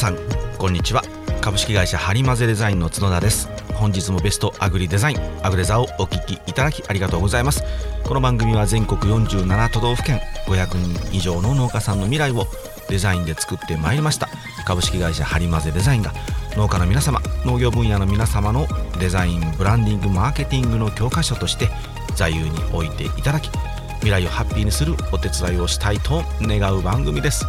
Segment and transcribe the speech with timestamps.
[0.00, 0.16] さん
[0.56, 1.02] こんにちは。
[1.42, 3.50] 株式会社ハリマゼデザインの角田です。
[3.74, 7.62] 本日もベストアグリデザインアグレザをお聞きいただきありがとうございます。
[8.04, 12.46] この番組は全国47都道府県500人以上の農家さんの未来を
[12.88, 14.30] デザインで作ってまいりました。
[14.64, 16.14] 株式会社ハリマゼデザインが
[16.56, 18.66] 農家の皆様農業分野の皆様の
[18.98, 21.68] デザインブランディングマーケティングの教科書として
[22.14, 23.50] 座右に置いていただき
[23.96, 27.44] 未来をハッピーにするお手伝いをしたいと願う番組です。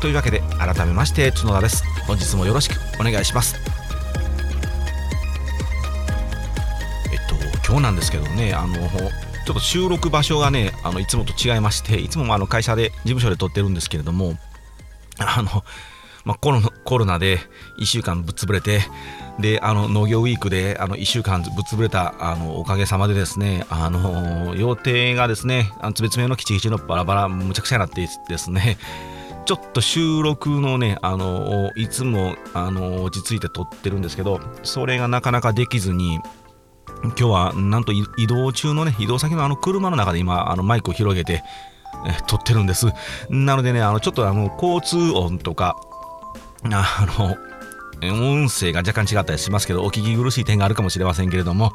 [0.00, 1.84] というわけで改めまして角田です。
[2.06, 3.56] 本日もよろしくお願いします。
[7.12, 7.34] えっと
[7.66, 14.38] 今日なんですけどねあのちょっと収録場所がねあのいつもと違いましていつもあの会社で事務所で撮ってるんですけれども
[15.18, 15.64] あの
[16.24, 17.38] まあ、コロコロナで
[17.78, 18.80] 1週間ぶっ潰れて
[19.38, 28.78] であの農業ウィークであの1週間ぶっ潰れたあのおかげさまでですねあの予定がですねあのつべつめのキチキチのバラバラむちゃくちゃになってですね
[29.50, 36.20] ちょっと収録のねあのいつもあの落ち着いて撮ってるんですけどそれがなかなかできずに
[37.02, 41.42] 今日はなんと移動中のね移動先のあの車の中で今あのマイクを広げて
[42.06, 42.86] え撮ってるんです。
[43.28, 45.74] なのでねあのちょっとあの交通音とか
[46.62, 47.36] あの
[48.14, 51.72] 音声が若干違ったりしますけどお聞き苦しい点があるかもしれませんけれども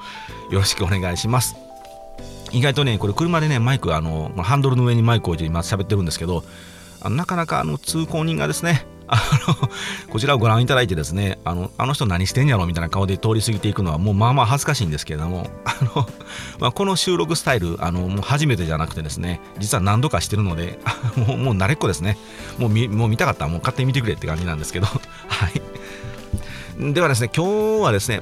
[0.49, 1.57] よろしくお願いします。
[2.53, 6.45] 意外とねこれ車でねマイクあのハンドルの上にマイクを置いて今喋ってるんですけど
[7.09, 9.69] なかなかあの通行人がですね あの
[10.09, 16.07] こちらをご覧いただいてですねあのあの人何してんやろみたいな顔で通り過ぎていくのはもうまあまあ恥ずかしいんですけれども あの、
[16.59, 20.79] まあ、この収録スタイルあのもう初めてじゃなくてですね実は何度かしてるので
[21.15, 22.17] もうもう慣れっこですね。
[22.57, 25.01] もう見もう見たかったらもう勝手に見てくれって感じなんですけどは
[26.79, 26.93] い。
[26.93, 28.21] ではですね今日はですね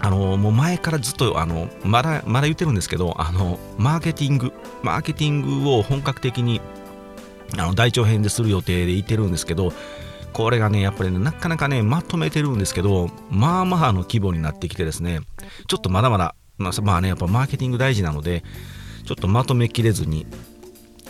[0.00, 6.60] あのもう前からずっとあのまだまだ言ってるんですけどあのマーケティングマーケティングを本格的に
[7.52, 9.72] あの大長編でする予定でいてるんですけど
[10.32, 15.20] これがねやっぱりねなかなかねまとめてるんですけどまあまあの規模になってきてですね
[15.68, 18.44] ちょっとまだまだまあ、まあねやっぱマーケティング大事なので
[19.04, 20.26] ちょっとまとめきれずに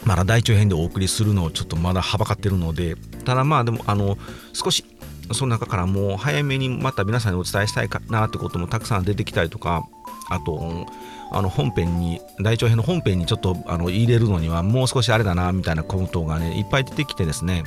[0.05, 4.19] まだ大長編でお送りするのをちょっとまだはばかってるのでただまあでもあの
[4.53, 4.85] 少し
[5.33, 9.85] その中からもう早めにまた皆さんにお伝えしたいかなってこともたくさん出てきたりとか
[10.31, 10.87] あと
[11.31, 17.65] あの本編に大長編の本編にちょっとあの入れるのにはもう少しあれだなみたいなことがねいっぱい出てきてですね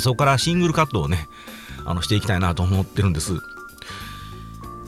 [0.00, 1.26] そこからシングルカットをね
[1.84, 3.34] あのしていきたいなと思ってるんです。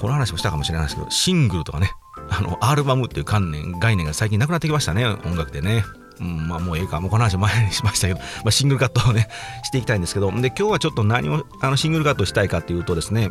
[0.00, 1.91] この話もしたかもしれないですけどシングルとかね
[2.28, 5.84] あのアルバムっていう観念概念が最近なくなってきましたね音楽でね。
[6.21, 9.28] うん、まあもうええか、もうこの話前にしましたけど、まあ、シングルカットをね、
[9.65, 13.31] していきたいんですけど、で、今日はちょっと何をあのシングルカットしたいかというとですね、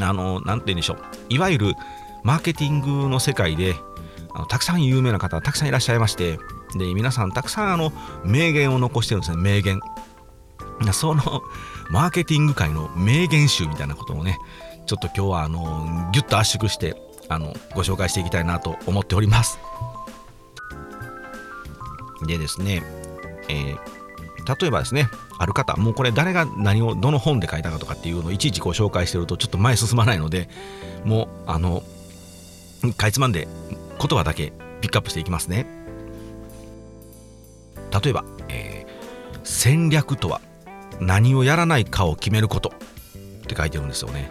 [0.00, 0.98] あの、なんて言うんでしょう、
[1.28, 1.74] いわゆる
[2.26, 3.76] マーケティングの世界で
[4.34, 6.40] あのたくさん有名な方たくさんいらっしゃいまして
[6.74, 7.92] で皆さんたくさんあの
[8.24, 9.40] 名言を残してるんですね。
[9.40, 9.80] 名言。
[10.92, 11.22] その
[11.88, 14.38] マーケティング界の名言集みたいなことをね
[14.86, 19.60] ちょっと今日はあのギュッと圧縮してあのご紹介していきたいなと思っております。
[22.26, 22.82] でですね、
[23.48, 25.08] えー、例えばですね
[25.38, 30.48] ある方もうこれ誰が何をどの本で書いたかとかっていうのをいちいちご紹介してるとちょっと前進まないので
[31.04, 31.84] もうあの
[32.94, 33.48] かいつまんで
[33.98, 35.66] 言葉だけピックアップしていきますね。
[38.02, 40.40] 例えば、えー、戦略とは
[41.00, 42.72] 何をやらないかを決めること。
[43.46, 44.30] って書いてるんですよね。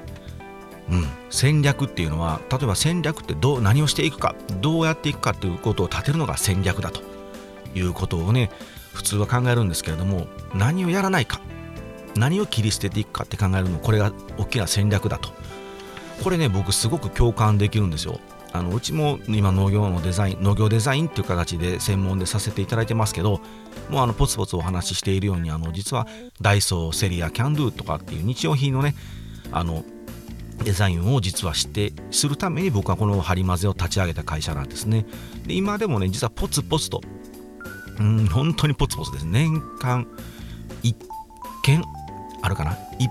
[0.90, 7.02] うん、戦略っていうのは例えば戦略ってどう何をしていくかどうやっていくかっていうことを立てるのが戦略だと。
[7.76, 8.50] いうことをね
[8.94, 11.42] 普通は考えるんですけれども何をやらないか
[12.16, 15.30] 何を切り捨てていくかって考えるのこれが大きな戦略だと。
[16.24, 18.20] これね僕すごく共感できるんですよ。
[18.56, 23.42] あのうちも今農業のデザイン農業デザインっていう形で専門でさせていただいてますけど
[23.90, 26.08] もうあのポツポツお話ししているようにあの実は
[26.41, 28.96] ダイソーセリアキャンドゥとかっていう日用品のね
[29.52, 29.84] あの
[30.64, 35.06] デザインを実はしてするために僕はこのハリマゼを立ち上げた会社なんですね。
[35.46, 37.02] で今でもね実はポツポツと
[38.00, 39.26] うん本当にポツポツです。
[39.26, 40.08] 年間
[40.84, 40.96] 1
[41.64, 41.84] 件
[42.41, 43.09] あるかな？1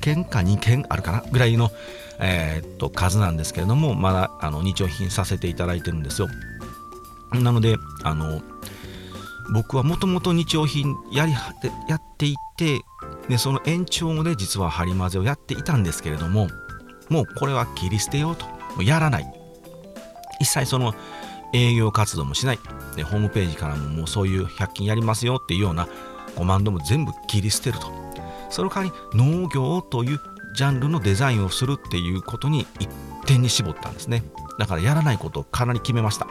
[0.00, 1.24] 件か2件あるかな？
[1.32, 1.70] ぐらいの
[2.18, 6.28] えー、っと数なんですけれどもまだあの日用品させていただいてるんですよ。
[7.32, 8.42] なのであの
[9.52, 11.32] 僕はもともと日用品やり
[11.88, 12.80] やっていて
[13.28, 16.48] でその延長で実は針混ぜをやっていたんですけれども
[17.08, 18.46] もうこれは切り捨てようと。
[18.46, 19.26] もうやらない。
[20.40, 20.94] 一切その
[21.54, 22.58] 営業活動もしない。
[22.96, 25.88] でホームページからももうそういう100均やりますよっていうような
[26.34, 27.90] コマンドも全部切り捨てると。
[28.50, 30.20] その代わり農業という
[30.56, 32.88] ジャンルのデザインをするっていうことに一
[33.26, 34.24] 点に絞ったんですね。
[34.58, 36.26] だからやらないことをかなり決めました。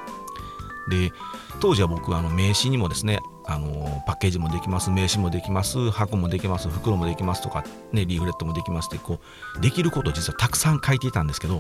[0.90, 1.12] で
[1.60, 9.20] 当時は僕あの名刺にもですねあのパッケージもできます名刺もできます箱もできます袋もできますとか、ね、リーフレットもできますってこ
[9.58, 11.60] うできることを実はたくさん書いていたんですけど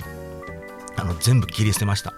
[0.97, 2.13] あの全部切り捨てました。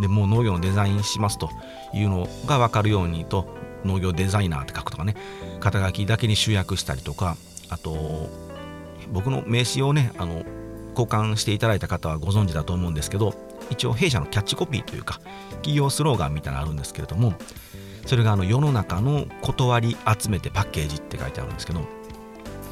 [0.00, 1.50] でもう農業のデザインしますと
[1.92, 3.54] いうのが分かるようにと
[3.84, 5.14] 農業デザイナーって書くとかね
[5.60, 7.36] 肩書きだけに集約したりとか
[7.68, 8.49] あと
[9.10, 10.44] 僕の名刺をねあの
[10.90, 13.34] 交換していただいた方はご存知だと思うんですけど
[13.70, 15.20] 一応弊社のキャッチコピーというか
[15.56, 17.34] 企業スローガンみたいなのあるんですけれども
[18.06, 21.80] それがあの世の中の断り集めてパッケージって書いてあるんですけど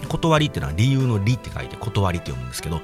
[0.09, 2.77] 断りっていうのは理由の理って書いて断りって読むんですけど、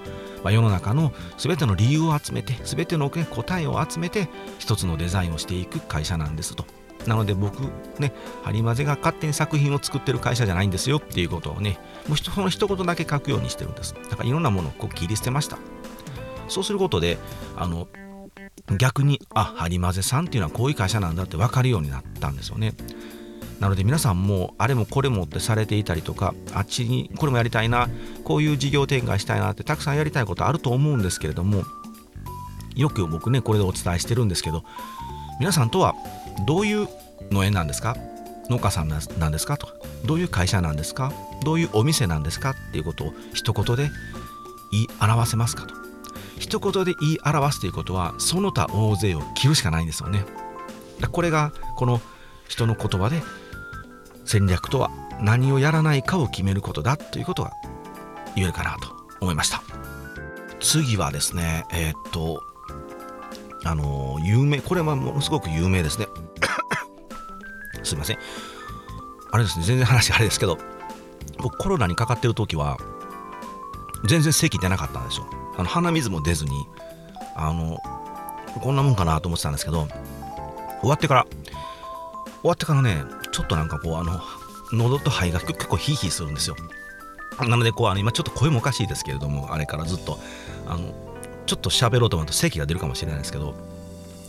[0.42, 4.28] まあ、世の中の全ての理由を集めて全ての、答えを集めて
[4.58, 6.64] 一つのデザインをしていく会社なんですと。
[7.06, 7.60] なので僕
[7.98, 8.12] ね
[8.42, 11.78] ハリマゼが勝手に作品を作ってる会社じゃないんですよっていうことをね
[12.08, 13.94] もうその一言だけ書くようにしてるんです。
[14.10, 15.58] だからいろんなものをこう切り捨てました。
[16.48, 17.18] そうすることで
[17.56, 17.88] あの
[18.78, 22.74] 逆にあハリマゼさんっていうのはこういう会社なんだって分かるようになったんですよね。
[23.60, 27.88] なので皆さんもあれもこれもってされていたりとかあっちにこれもやりたいな
[28.24, 31.62] こういう事業展開したいなってたくさんやりたいことあると思うんですけれども
[32.74, 34.64] よく僕ねこれでお伝えしてるんですけど
[35.38, 35.94] 皆さんとは
[36.46, 36.88] どういう
[37.30, 37.96] 農園なんですか？
[38.50, 38.98] 農家さんな
[39.28, 39.56] んですか？
[39.56, 41.12] とかどういう会社なんですか？
[41.44, 42.50] どういうお店なんですか？
[42.50, 43.90] っていうことを一言で
[44.72, 45.74] 言い表せますかと。
[46.38, 50.24] 一言で言い表すということはその他大勢を切るしかないんですよね。
[51.10, 52.00] これがこの
[52.48, 53.22] 人の言葉で
[54.24, 54.90] 戦略とは
[55.20, 57.52] 何をやらないかを決めることだということが
[58.34, 58.88] 言えるかなと
[59.20, 59.62] 思いました。
[60.60, 62.42] 次はですねえー、っと
[63.64, 66.06] あの有名これはものすごく有名ですね。
[67.82, 68.18] すいません。
[69.32, 70.58] あれですね全然話あれですけど
[71.38, 72.78] 僕コロナにかかってる時は
[74.06, 75.26] 全然席出なかったんですよ。
[75.56, 76.66] あの鼻水も出ずに
[77.34, 77.78] あの
[78.60, 79.88] こんなもんかなと思ってたんですけど
[80.80, 81.26] 終わってから
[82.42, 83.02] 終わってからね
[83.32, 84.20] ちょっとなんかこうあの
[84.72, 86.56] 喉と肺が結構ヒーヒーするんですよ。
[87.40, 90.20] なのでこうあの今ちょっと声もおかしいですけれどもあれからずっと
[90.66, 90.94] あの
[91.46, 93.54] ちょっと喋ろうと思うと咳が出るかもしれないですけど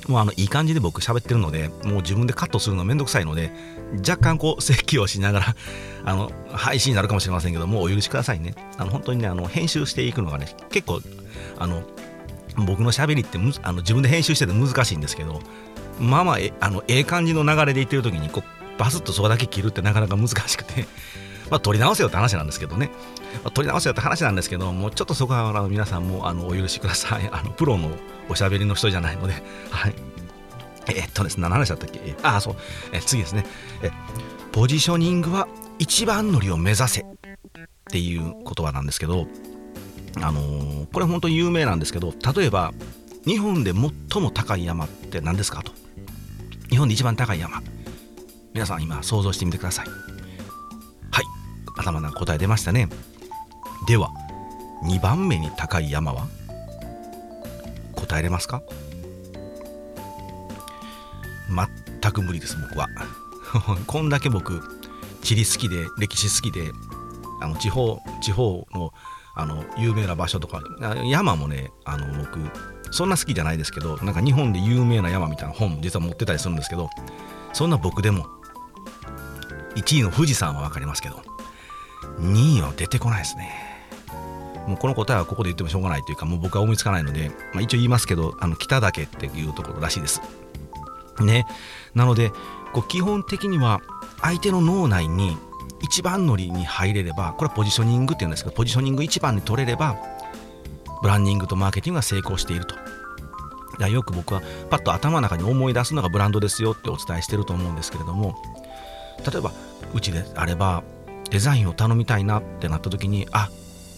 [0.07, 3.51] もうあのいい感じで僕喋ってるのでもう自分でカットするのめんどくさいので
[3.97, 5.55] 若干こう咳をしながら
[6.05, 8.53] あの配信になるかもしれませんけどもうお許しくださいね。
[8.77, 11.01] あの本当にねあの編集していくのがね結構
[11.57, 11.81] あの
[12.57, 15.41] 僕の喋りってあの自分で編集してて難しいんですけど
[15.99, 20.85] まあまあえあのええ感じの流れでいってる時にこうバスッとそこだけ切るってなかなか難しくて
[21.49, 22.89] まあ、取り直せよって話なんですけどね、
[23.43, 27.29] まあ、取り直せよって話なんですけどもうちょっとそこはあの皆さんもあのお許しください。
[27.31, 27.89] あのプロの
[28.29, 29.33] おしゃべりの人じゃないので。
[29.69, 29.95] はい。
[30.87, 32.55] えっとですね何の話だったっけああそう。
[32.93, 33.45] え次ですね。
[33.81, 33.91] え
[34.51, 35.47] ポジショニングは
[35.79, 37.05] 一番乗りを目指せっ
[37.91, 39.27] ていう言葉なんですけど
[40.21, 42.73] あのー、これ本当に有名なんですけど例えば
[43.25, 45.71] 日本で最も高い山って何ですかと。
[46.69, 47.61] 日本で一番高い山。
[48.53, 50.14] 皆さん今想像してみてください。
[51.77, 52.89] 頭な答え出ましたね。
[53.87, 54.09] では
[54.83, 56.27] 2番目に高い山は？
[57.95, 58.61] 答えれますか？
[62.01, 62.87] 全く無理です僕は。
[63.87, 64.61] こんだけ僕
[65.21, 66.71] 地理好きで歴史好きで
[67.41, 68.91] あの地方地方の
[69.37, 70.61] あの有名な場所とか
[71.05, 72.39] 山もねあの僕
[72.91, 76.89] そんな好きじゃないですけどなんか日本で有名な山みたいな本実は持ってたりするんですけど
[77.51, 78.27] そんな僕でも
[79.75, 81.21] 1位の富士山は分かりますけど
[82.19, 83.75] 2位は出てこないですね。
[84.67, 90.21] もうこの答えはここで言ってもしょうがないというかもう僕は思いつかないので、まあ、一応言いますけどあの北岳っていうところらしいです。
[91.19, 91.45] ね。
[91.93, 92.31] なので
[92.73, 93.81] こう基本的には
[94.21, 95.37] 相手の脳内に
[95.81, 99.97] 一番乗りに入れればこれはポジショニングっていうんですけどポジショニング一番に取れれば
[101.01, 102.75] ブランディングとマーケティングが成功していると。
[103.87, 108.35] よく僕はパッと頭の中に思い出すのがブランドですよってお伝えしてると思うんですけれども
[109.29, 109.51] 例えば
[109.93, 110.81] うちであれば
[111.29, 113.49] デザインを頼みたいなってなった時にあ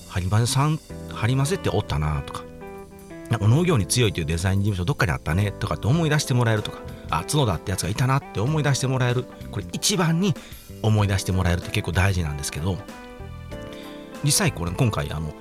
[0.09, 0.79] ハリマゼさん
[1.13, 2.43] ハリマゼっておったなとか。
[3.29, 6.79] なんか農業に強いというデザイン事務所どっかにあったねとかって思い出してもらえるとか。
[7.09, 9.25] あ角田ってやつがいたなって思い出してもらえる。
[9.51, 10.33] これ一番に
[10.81, 12.77] 思い出してもらえるって結構大事なんですけど。
[14.23, 15.33] 実際これ今回あの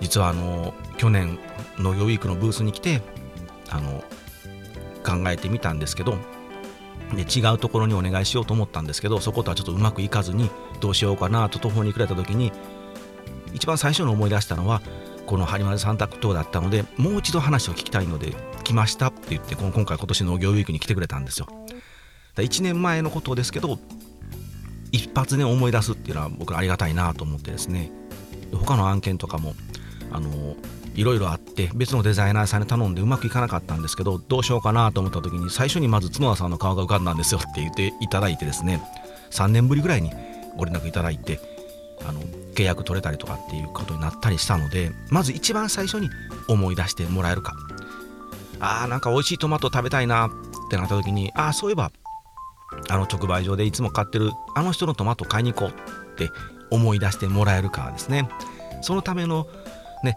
[0.00, 1.38] 実はあの去年
[1.78, 3.02] 農業ウィークのブースに来て
[3.70, 4.04] あの
[5.04, 6.16] 考えてみたんですけど
[7.16, 10.50] で違うところにお願いしようと思ったんですけどそことはちょっとうまくいかずに
[10.80, 12.52] どうしようかなと途方に暮れた時に
[13.54, 14.80] 一番最初の思い出したのは
[15.26, 21.46] この播磨三択島だったのでもう一度話を聞きたいので来ましたって言ってこの今回今年農業ウィークに来てくれたんですよ。
[22.36, 23.78] 1年前のことですけど
[24.90, 27.90] 一発で思い出すっていうのは僕ありがたいなと思ってですね
[28.52, 29.54] 他の案件とかも
[30.10, 30.56] あの
[30.94, 38.82] いろいろあって別のデザイナーさんに頼んでうまくいかなかったんですけどどうしようかなと思った時に最初にまず角田さんの顔が浮かんだんですよって言っていただいてですね
[39.30, 40.10] 3年ぶりぐらいに
[40.56, 41.40] ご連絡いただいて
[42.06, 42.20] あの
[42.54, 46.10] 契約取れたりとかっていうことになったりしたのでまず一番最初に
[46.48, 47.54] 思い出してもらえるか
[48.60, 50.30] あーなんか美味しいトマト食べたいなっ
[50.70, 51.90] てなった時にああそういえば
[52.88, 56.30] あの直売所でいつも買ってるあの人のトマト買いに行こうって
[56.70, 58.28] 思い出してもらえるかですね。
[58.80, 59.46] そのための
[60.02, 60.16] ね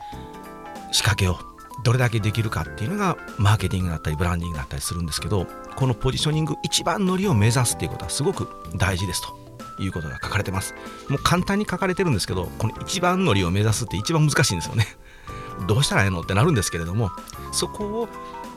[0.96, 1.38] 仕掛けを
[1.84, 8.48] どれだけできるかっていうのがマーケティングだったりブランディングだったりするんですけどこのポジショニング一番乗りを目指すっていうことはすごく
[8.78, 9.46] 大事ですと。
[9.78, 10.74] いうことが書かれてます。
[11.10, 14.88] もう簡単に書かれてるんですけどこの一番乗りを目指すって一番難しいんですよね。
[15.68, 17.12] どうしたらええのってなるんですけれども
[17.52, 18.10] そこを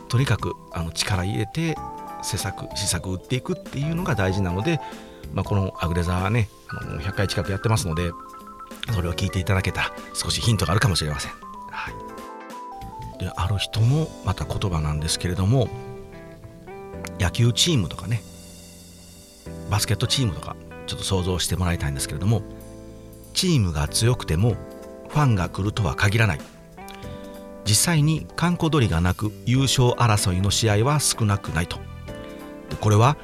[0.08, 1.76] とにかくあの力入れて
[2.22, 4.80] 施策施策打っていくっていうのが大事なので、
[5.34, 8.12] まあ、このアグレザーはねあの100回近くやってますので
[8.94, 11.32] それを聞いていただけたら少しヒントがあるかもしれません。
[11.70, 11.94] はい、
[13.18, 15.68] である人のまた言葉なんですけれども
[17.18, 18.22] 野球チームとかね
[19.70, 20.56] バスケットチームとか
[20.86, 22.42] ちょっと想像してもらいたいんですけれども
[23.34, 24.56] チームが強くても
[25.08, 26.40] ファンが来るとは限らない。
[27.64, 31.78] 実際に閑古鳥がなく優勝争いの試合は少なくないと。
[32.80, 33.16] これは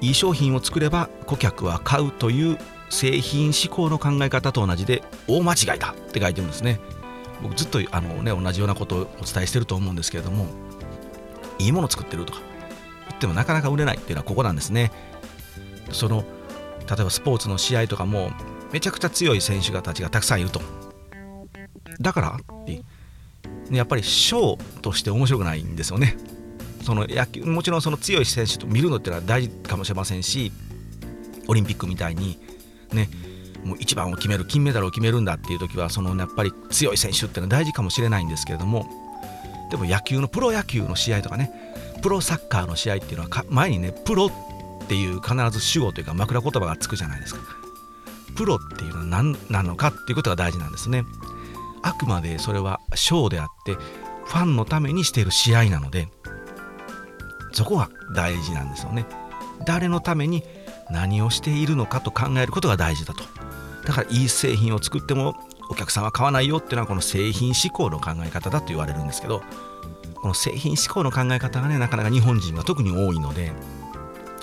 [0.00, 2.58] いい商品を作れば顧客は買うという
[2.90, 6.80] 製品思考の考え方と同じで大間違いだって書いてるんですね。
[7.42, 10.46] 僕ずっとあの、ね、同じようなことをお伝えしてると思うんですけれども
[11.58, 12.40] いいもの作ってるとか
[13.08, 14.92] 言ってもなかなか売れないっていうのはここなんですね。
[15.90, 16.24] その
[16.88, 18.30] 例えばスポーツの試合とかも
[18.72, 20.60] めちゃくちゃ強い選手たちがたくさんいると。
[22.00, 22.82] だからって
[23.70, 26.16] やっぱりショーとして面白くないんですよね。
[26.82, 30.52] その野球もちろんその強い選手と見るのってのは大事かもしれませんし
[31.46, 32.38] オリンピックみたいに
[32.92, 33.10] ね
[33.64, 38.86] もう一番を決める金メダルを決めるんだっていう時はそのやっぱり強い選手っていうのは大事かもしれないんですけれども
[39.70, 41.52] でも野球のプロ野球の試合とかね
[42.02, 44.30] プロサッカーの試合っていうのは前にねプロっ
[44.88, 47.40] ていう必ず主語というか枕言葉がつくじゃないですか。
[48.36, 51.04] プロっていうのは何なのかっていうことが大事なんですね。
[51.82, 56.08] あくまでそれはショーであってファンのためにしている試合なので
[57.52, 59.06] そこが大事なんですよね。
[59.66, 60.44] 誰のために
[60.90, 63.37] 何をしているのかと考えることが大事だと。
[63.88, 65.34] だからいい製品を作っても
[65.70, 69.42] お客さんは買わないよっていうのはこの製品思考の考え方だと言われるんですけど
[70.14, 73.52] この製品思考の考え方がねなかなか日本人が特に多いので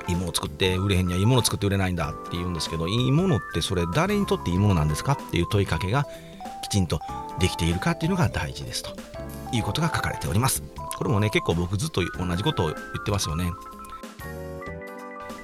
[0.08, 6.06] いもを作って売れへんにはいいもの作って売れないんだって言うんですけどいいものってそれ誰にとっていいものなんですかっていう問いかけが
[6.64, 7.00] きちんと
[7.40, 8.92] できているかっていうのが大事ですと
[9.52, 10.64] いうことが書かれております。
[10.98, 13.52] これもね結構僕ずっと同じことを言ってますよね。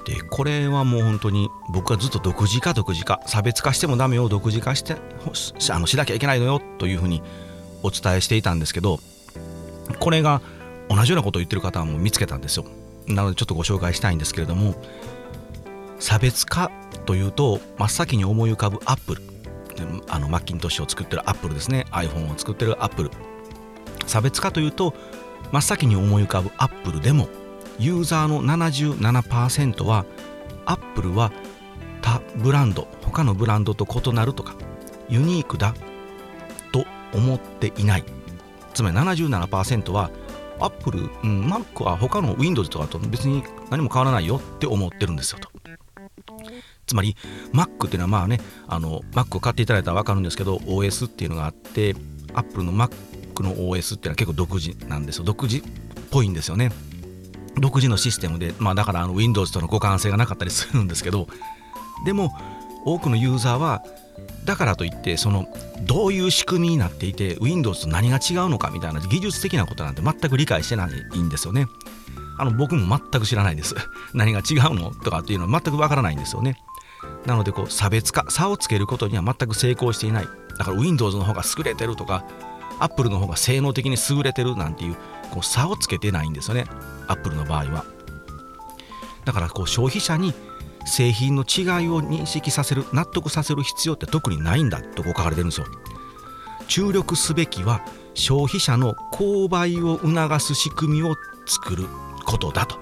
[0.04, 4.96] でこれはもう本当に僕はずっと独自化独自化差別化してもダメよ独自化して
[5.70, 7.22] あのしなきゃいけないのよというふうに
[7.82, 8.98] お伝えしていたんですけど
[10.00, 10.40] これが
[10.88, 12.64] 同じようなことを言ってる方も見つけたんですよ。
[13.06, 14.74] なのでちょっとご紹介したいんですけれども
[15.98, 16.70] 差別化
[17.06, 19.22] というと真っ先に思い浮かぶアップル。
[20.08, 21.86] あのマッキントッシュを作ってるアップルですね。
[21.90, 23.10] iPhone を作ってるアップル。
[24.06, 24.94] 差別化というと
[25.50, 27.28] 真っ先に思い浮かぶアップルでも
[27.78, 30.04] ユーザーの77%は
[30.66, 31.32] アップルは
[32.00, 34.54] 他ブランド他のブランドと異なるとか
[35.08, 35.74] ユニークだ
[36.72, 38.04] と思っていない。
[38.74, 40.10] つまり77%は
[40.58, 45.50] アップル、うん、Mac は他の Windows とかと別に何も変わらないよって思ってるんですよと。
[46.86, 47.16] つまり
[47.52, 51.94] Mac っていうのはまあねあの Mac を買っていただいたら分かるんですけど OS っていうのがあって
[52.34, 52.92] Apple の Mac
[53.42, 55.24] の OS っていうのは結構独自なんですよ。
[55.24, 55.62] 独自っ
[56.10, 56.70] ぽいんですよね。
[57.58, 61.26] 独自のシステムでまあだからあの Windows との互換性がなかったりするんですけど
[62.04, 62.32] でも
[62.84, 63.84] 多くのユーザーは
[64.44, 65.46] だからといってその
[65.82, 71.66] どういう仕組みになっていて Windows と何が違うのかみたいな技術的なことなんて全く理解してないんですよね。
[72.38, 73.76] あの僕も全く知らないです。
[74.14, 76.56] 何が違うのとかっていうのは全くわからないんですよね。
[77.26, 80.28] なのでこう差別化差をつけることには全く成功していない。
[80.58, 82.24] だから Windows の方が優れてるとか
[82.80, 84.96] Apple の方が性能的に優れてるなんていう
[85.32, 86.66] こう差をつけてないんですよね。
[87.08, 87.84] Apple の場合は。
[89.24, 90.34] だからこう消費者に
[90.84, 95.66] 製品の違いを認識させる納得させる必要って特にないんだとこう書かれてるんですよ。
[96.68, 97.82] 注力すべきは
[98.14, 101.86] 消費者の購買を促す仕組みを作る
[102.24, 102.78] ことだと。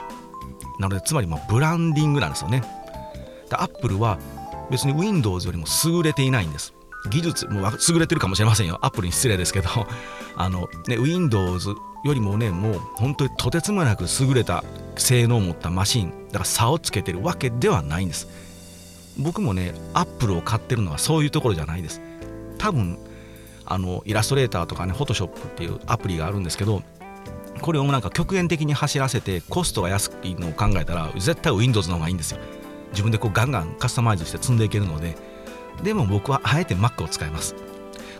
[0.79, 2.63] なのでつまりまブランディングなんですよね。
[3.53, 4.19] アップルは
[4.71, 6.75] 別に Windows よりも優れていないんです。
[7.11, 8.79] 技術も優れてるかもしれませんよ。
[8.83, 9.69] アップルに失礼ですけど。
[10.37, 14.65] あの、ね、Windows よりもねもう本当にとてつもなく優れた
[14.97, 18.29] 性能を持ったマシンだから差をつけてるわけではないんです。
[19.19, 22.01] 僕もねアップルを買ってるのはそういうところじゃないです。
[22.59, 22.99] 多分
[23.67, 26.83] あのイラストレーターとかねフォトショップっていうアプリがあるんですけど
[27.61, 32.41] これをなんか極限的に走らせてコストが安いのを考えたら絶対 Windows の方がいいんですよ。
[32.93, 35.17] 自分でこうガンガンカスタマイズして積んでいけるので
[35.85, 37.55] でも僕はあえて Mac を使います。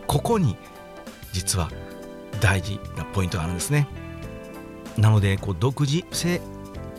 [0.07, 0.55] ここに
[1.33, 1.69] 実は
[2.39, 3.87] 大事なポイントがあるんですね。
[4.97, 6.41] なのでこう独自性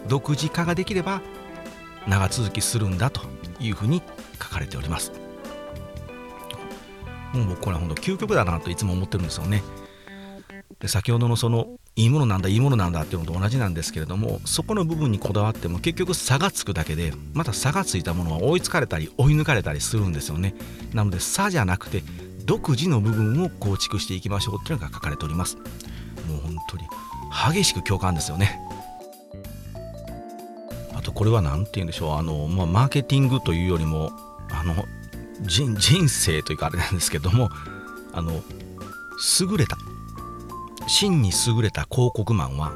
[0.08, 1.20] 独自化ができれば
[2.08, 3.20] 長続きするんだと
[3.60, 4.02] いうふうに
[4.40, 5.12] 書かれております。
[7.32, 9.62] もう僕これは本当究極だなといつも思ってるんですよね。
[10.80, 20.54] で先ほどのそのいいものなんだいいものなんだっていうのと同じなんですけれどもそこの部分にこだわっても結局差がつくだけでまた差がついたものは追いつかれたり追い抜かれたりするんですよね。
[20.92, 22.02] なので差じゃなくて
[22.44, 25.56] 独自の部分を構築していきましょうっていうのが書かれております。
[25.56, 25.62] も
[26.38, 26.84] う本当に
[27.54, 28.60] 激しく共感ですよね。
[30.94, 32.16] あとこれは何て言うんでしょう。
[32.16, 34.12] あの、まあ、マーケティングというよりも
[34.50, 34.74] あの
[35.46, 37.48] 人人生というかあれなんですけども
[38.12, 39.76] あの優れた
[40.86, 42.72] 真に優れた広告マンは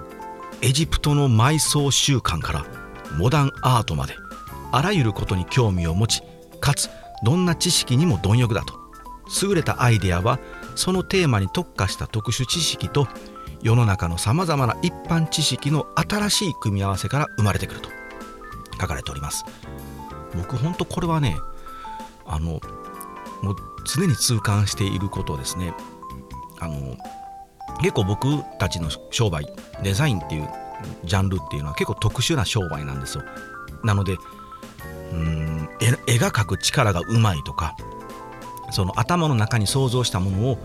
[0.63, 2.67] エジプトの埋葬習慣から
[3.19, 4.15] モダンアートまで
[4.73, 6.23] あらゆることに興味を持ち
[6.61, 6.89] かつ
[7.23, 8.86] どんな知識にも貪欲だと。
[9.43, 10.39] 優れたアイデアは
[10.75, 13.09] そのテーマに特化した特殊知識と
[13.63, 17.97] 世の中のさまざまな一般知識の新しい組み合わせから生まれてくると。
[18.81, 19.45] 書かれております。
[20.35, 21.37] 僕ほんとこれはね
[22.27, 22.61] あの
[23.43, 23.57] もう
[23.87, 25.75] 常に痛感していることですね。
[26.59, 26.97] あの
[27.81, 28.29] 結構僕
[28.59, 29.47] たちの商売
[29.83, 30.49] デザインっていう
[31.05, 33.25] ジャンルっていうのは結構特殊な商売なんですよ。
[33.85, 34.17] なので
[35.13, 35.69] うん
[36.07, 37.77] 絵が描く力がうまいとか
[38.71, 40.59] その頭の中に想像したものを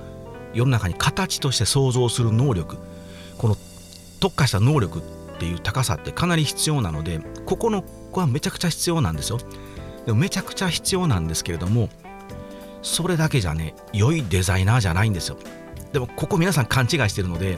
[0.54, 2.78] 世の中に形として想像する能力。
[3.38, 3.56] この
[4.20, 5.02] 特化した能力っ
[5.40, 9.40] ていう高さってかなり必要なのでここの子はめちゃくちゃ必要なんですよ。
[10.06, 11.90] でもめちゃくちゃ必要なんですけれども
[12.84, 15.38] それだけじゃね良いデザイナーじゃないんですよ。
[15.92, 17.58] でもここ皆さん勘違いしてるので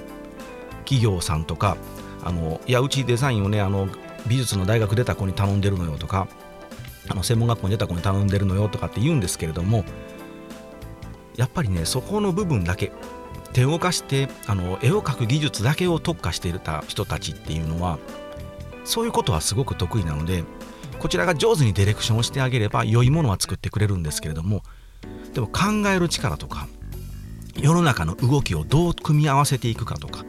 [0.79, 1.77] 企業さんとか
[2.23, 3.87] あのいやうちデザインをねあの
[4.25, 6.27] 美術の大学出た子に頼んでるのよとか
[7.09, 9.83] あの専門学校に出た子に頼んでるのよとかって言うんですけれども
[11.37, 12.91] やっぱりねそこの部分だけ
[13.53, 17.99] 手を動かしてあの絵を描く技術だけを特化していた人たちっていうのは
[18.83, 20.43] そういうことはすごく得意なので
[20.99, 24.63] こちらが上手にディレクションをしてあげれば良いものは作ってくれるんですけれども
[25.33, 26.67] でも考える力とか
[27.55, 30.23] 世の中の動きをどう組み合わせていくかとか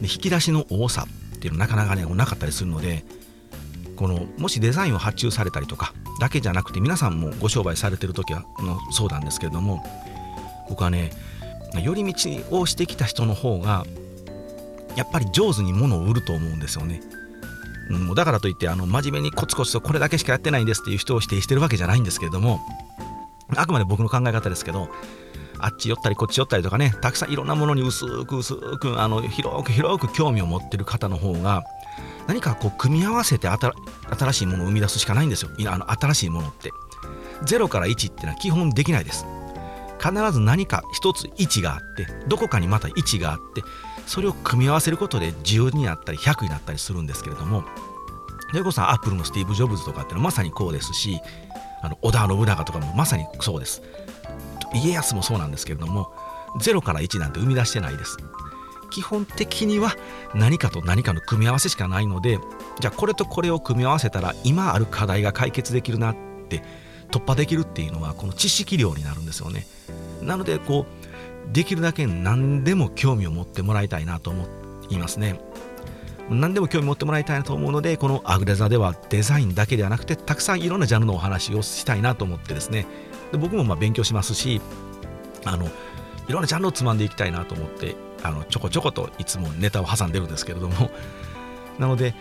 [0.00, 3.04] で引き出しの多さっていうのはなかなかねなかったりするので
[3.96, 9.82] このもしデザインを発注されたりとかだけじゃなくて皆さんもご商売されてる時はのそうなんですけれども
[10.68, 11.10] 僕はね
[11.82, 13.84] 寄り道をしてきた人の方が
[14.96, 17.02] やっぱり上手に物を売ると思うんですよね。
[17.90, 22.60] うん、だからといってあの真面目にコツコツとこれだけしかやってないんですっていう人を否定してるわけじゃないんですけれども
[23.54, 24.88] あくまで僕の考え方ですけど
[25.60, 31.62] あっち寄ったりこっち寄ったりとかねたくさんいろんなものに薄く薄くあの広く広く興味を持ってる方の方が
[32.26, 35.50] 何かこう組み合わせて新しいものを生み出すしかないんですよ。
[35.68, 36.72] あの新しいものって。
[37.44, 39.26] 0から1っていうのは基本できないです。
[39.98, 43.62] 必ず何か一つ位置があってどこかにまた位置があって
[44.06, 47.64] それを組み合わせることで10になったり100になったりするんですけれども
[48.50, 51.20] それこそアップルのスティーブ・ジョブズとかってのはまさにこうですし
[51.82, 53.82] あの織田信長とかもまさにそうです。
[54.74, 56.12] 家康もそうなんですけれども
[56.60, 58.16] 0から1なんて生み出してないです。
[58.90, 59.94] 基本的には
[60.34, 62.38] 何かと何かの組み合わせしかないので
[62.80, 66.16] じゃあこれとこれを組み合わせたら今ある課題が解決できるなっ
[66.48, 66.62] て
[67.10, 69.66] 突破できるっていうのはこの知識量になるんですよね。
[70.22, 70.86] なのでこ
[71.50, 74.46] うできるだけ何でも興味を持ってもらいたいなと思
[74.90, 75.40] いますね。
[76.28, 82.86] 何でも興味持ってもらいたいなと思うのでこのアグレザではデザインだけではなくてたくさんいろんなジャンルのお話をしたいなと思ってですね。
[83.30, 84.60] で僕もまあ勉強しますし
[85.44, 85.66] あの
[86.28, 90.90] いろんなジャンルをつまんでいきたいなと思ってあのちょこちょこといつもネタを挟んでるんですけれども。
[91.78, 92.14] なので、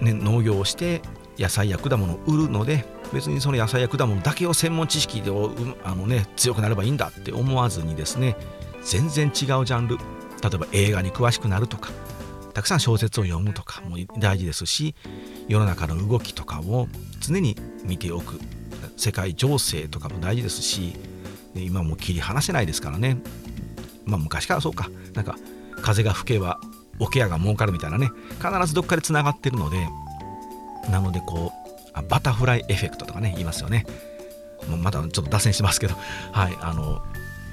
[0.00, 1.02] ね、農業をして
[1.38, 5.30] 野菜や果物を売るので別にその野菜や果物だけを専門知識で
[5.84, 8.36] あの、ね、強くなればいいんだって思わずにですね
[8.82, 10.02] 全然違うジャンル例
[10.54, 11.90] えば映画に詳しくなるとか
[12.52, 14.94] たくさん小説を読むとかも大事ですし
[15.48, 16.88] 世の中の動きとかを
[17.20, 18.38] 常に見ておく。
[18.96, 20.94] 世界情勢とかも大事ですし
[21.54, 23.18] 今も切り離せないですからね。
[24.04, 24.88] まあ昔からそうか。
[25.14, 25.36] なんか
[25.82, 26.60] 風が吹けば
[26.98, 28.10] 桶屋が儲かるみたいなね。
[28.40, 29.88] 必ずどっかでつながってるので
[30.90, 31.52] なのでこ
[31.96, 33.86] うバタフライエフェクトとかね言いますよね。
[34.82, 35.94] まだちょっと脱線してますけど
[36.32, 37.02] はいあの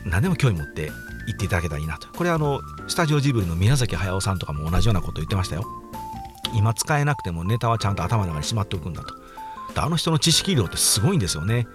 [0.05, 0.89] 何でも興味持って
[1.27, 2.07] 言っていただけたらいいなと。
[2.09, 5.65] これあのスタジオジブリの宮崎駿さんとかも同じようなこと言ってましたよ。
[6.53, 9.13] 今使えなくてもネタはちゃんと頭の中にしまっておくんだと。
[9.75, 11.67] あの人の知識量ってすごいんですよね。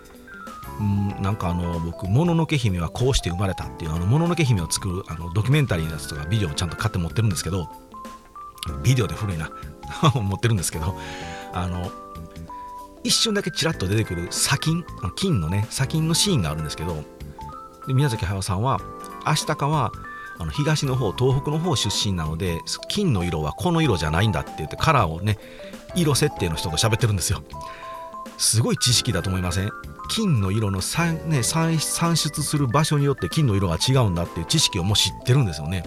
[0.81, 7.71] うんなんかあの僕「もののけ姫はこうして生まれた」っていうあのもののけ姫を作るあのドキュメンタリーのやつとかビデオをちゃんと買って持ってるんですけど
[8.83, 9.51] ビデオで古いな。
[10.15, 10.99] 持ってるんですけど
[11.57, 11.91] あの
[13.03, 14.85] 一瞬だけちらっと出てくる砂金
[15.17, 17.03] 金のね砂金のシーンがあるんですけど
[17.87, 18.81] 宮崎駿さんは
[19.27, 19.93] 明日かは
[20.39, 25.39] あの東の方東北の方出身なので金の色はこの色じゃないんだって言ってカラーをね
[25.95, 27.43] 色設定の人と喋ってるんですよ。
[28.37, 29.71] すごい知識だと思いません？
[30.11, 35.85] 金の色の算,、ね、算出する場所によって金の色が違うんだっていう知識をもう知ってるんですよね。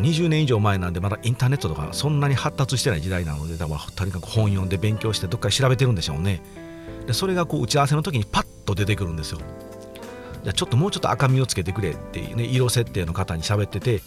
[0.00, 6.40] 20年以上前なんでまだインターネットとかそんなに発達してない時代なのでだからとにかく本読んで勉強してどっか調べてるんでしょうね。
[7.06, 9.38] でそれがこう打ち合わせの時にパッと出てくるんですよ。
[10.42, 14.00] じゃあちょっともうちょっと赤みをつけてくれっていうね色設定の方に喋ってて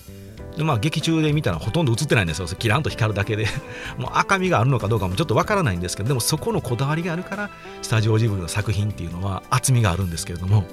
[0.56, 2.48] でまあ劇中で見たらほとんど映ってないんですよ。
[2.48, 3.48] キランと光るだけで。
[3.98, 7.50] もう赤みがあるのかどうかもちょっとわからないんですけどでもそこのこだわりがあるから
[7.82, 10.66] スタジオジブリの作品っていうのは厚みがあるんですけれども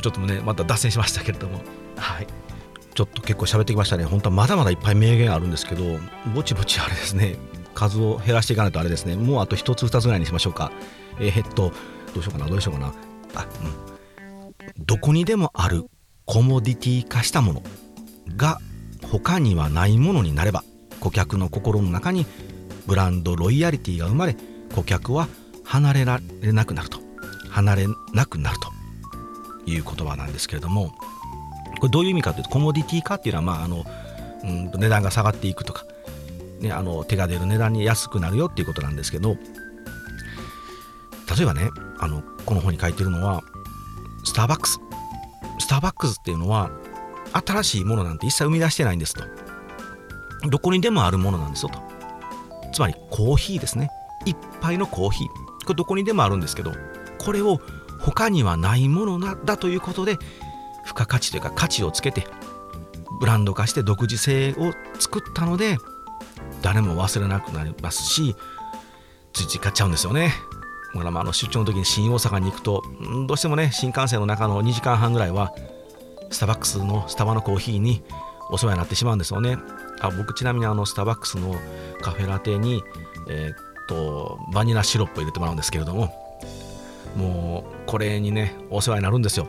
[0.00, 1.60] ちょっとねまた脱線しましたけれども。
[1.96, 2.26] はい。
[2.94, 4.04] ちょっと結構喋ってきましたね。
[4.04, 5.98] 本当はまだまだいっぱい名言あるんですけど
[6.34, 7.36] ぼちぼちあれですね
[7.74, 9.16] 数を減らしていかないとあれですね。
[9.16, 10.70] もうあと1つ2つぐらいにしましょうか。
[11.18, 11.72] えー、っと
[12.14, 12.94] どうしようかなどうしようかな。
[13.34, 14.84] あうん。
[14.84, 15.84] どこにでもある
[16.24, 17.62] コモディティ化したもの
[18.36, 18.58] が
[19.02, 20.62] 他にはないものになれば
[21.00, 22.26] 顧客の心の中に
[22.86, 24.36] ブランドロイヤリティが生まれ
[24.74, 25.28] 顧客は
[25.64, 27.04] 離れられなくなると。
[27.50, 30.92] 離れなくなるという言葉なんですけれども
[31.78, 33.84] これどういう意味かというとコモディティ化っていうのは、まああの
[34.42, 35.84] うん、値段が下がっていくとか、
[36.60, 39.36] ね、あの手が出る値段に安くなるよっていうことなんですけど
[41.36, 43.42] 例えばねあのこの本に書いてるのは
[44.24, 44.80] スターバックス。
[45.58, 46.70] スターバックスっていうのは
[47.32, 49.24] 新しいものなんて一切生み出してないんですと。
[50.50, 51.80] どこにでもあるものなんですよと。
[52.72, 53.90] つまりコーヒーですね。
[54.24, 55.28] 一杯のコーヒー。
[55.64, 56.72] これどこにでもあるんですけど
[57.18, 57.60] これを
[58.00, 60.18] 他にはないものだということで
[60.84, 62.26] 付加価値というか価値をつけて
[63.20, 65.78] ブランド化して独自性を作ったので
[66.62, 68.34] 誰も忘れなくなりますし
[69.32, 70.32] ついつい買っちゃうんですよね。
[70.94, 72.82] だからまああの出張の時に新大阪に行くと
[73.26, 75.52] どうしてもね新幹線の中の2時間半ぐらいは
[76.30, 78.02] スターバックスのスタバのコーヒーに
[78.50, 79.58] お世話になってしまうんですよね。
[80.00, 81.56] あ僕ちなみにあのスターバックスの
[82.00, 82.84] カフェラテに
[83.28, 86.12] えー、っとバニラシロップを入れてもらうんですけれども
[87.16, 89.48] もうこれにねお世話になるんですよ。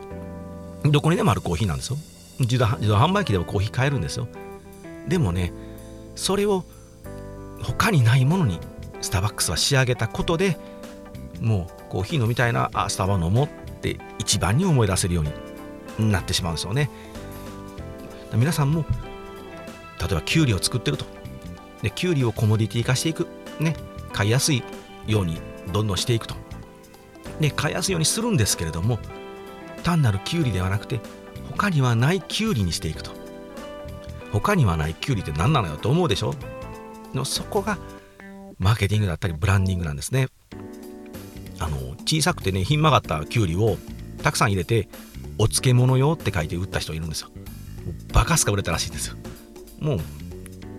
[0.84, 1.98] どこにでもあるコーヒーなんですよ。
[2.38, 4.28] 自動自動販売機でもコーヒー買えるんですよ。
[5.08, 5.52] でもね
[6.14, 6.64] それを
[7.62, 8.60] 他にないものに
[9.00, 10.58] スターバックスは仕上げたことで
[11.40, 13.48] もうコーヒー飲みたいなあスタバ飲もうっ
[13.80, 15.22] て一番に思い出せるよ
[15.98, 16.90] うになってしまうんですよね。
[18.34, 18.84] 皆さんも
[20.00, 21.04] 例えばキュウリを作ってると。
[21.82, 23.26] でキュウリをコモディティ化していく。
[23.60, 23.76] ね
[24.12, 24.62] 買いやすい
[25.06, 25.40] ように
[25.72, 26.34] どんどんしていくと。
[27.40, 28.98] で買いやすいようにするんですけれども
[29.86, 31.00] 単なるキュウリではなくて
[31.48, 33.12] 他にはないキュウリにしていくと。
[34.32, 36.34] 他にはないキュウリって何なのよと思うでしょ？
[37.14, 37.78] のそこが
[38.58, 40.26] マーケティングだったりブランディングなんですね。
[41.60, 43.76] あの小さくてねひん曲がったキュウリを
[44.24, 44.88] たくさん入れて
[45.38, 47.28] お漬物用って書いて売った人いるんですよ。
[48.12, 49.14] バカすか売れたらしいんですよ。
[49.78, 49.98] もう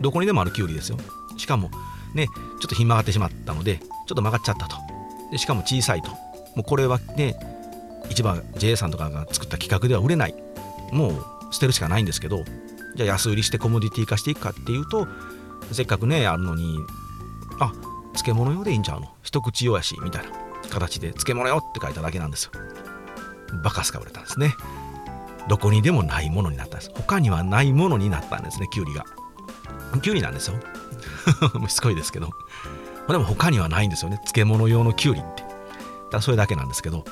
[0.01, 0.97] どこにでもあるキュウリですよ。
[1.37, 1.71] しかも
[2.13, 2.33] ねちょ
[2.65, 4.75] っとひん曲がってしまったのでちょっと曲がっちゃったと。
[5.31, 6.11] でしかも小さいと。
[6.11, 6.17] も
[6.57, 7.56] うこれはね
[8.09, 10.35] 一番 JA さんとかが作った企画では売れない。
[10.91, 12.43] もう捨てるしかないんですけど
[12.95, 15.07] じゃあ安売りしてコモディティ化していくかっていうと
[15.71, 16.77] せっかくねあるのに
[17.59, 17.71] あ
[18.13, 19.09] 漬物用でいいんちゃうの？
[19.21, 20.31] 一口用やしみたいな
[20.69, 22.51] 形で漬物用って書いただけなんですよ。
[23.63, 24.55] バカスカ売れたんですね。
[25.47, 26.91] どこにでもないものになったんです。
[26.93, 29.05] 他にはないものになったんですねキュウリが。
[30.01, 30.55] キュウリなんですよ。
[31.67, 32.29] しつこいですけど。
[33.07, 35.43] でも他にはないんですよね漬物用のキュウリって。
[36.11, 37.05] だそれだけなんですけど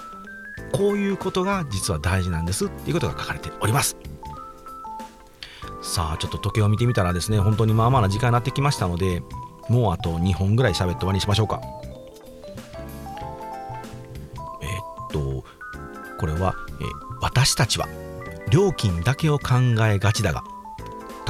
[0.72, 3.98] こういうことが実は大事なんですっていうことが書かれております。
[5.82, 9.22] さあちょっと時計を見てみたらですね本当にまあまあな時間になってきましたので
[9.70, 11.62] もうあと2本ぐらい喋って終わりにしましょうか。
[14.62, 15.46] えー、っと
[16.20, 17.88] これは、えー、私たちは
[18.52, 19.56] 料金だけを考
[19.88, 20.44] えがちだが